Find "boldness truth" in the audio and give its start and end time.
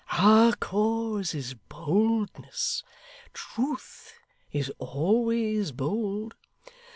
1.53-4.13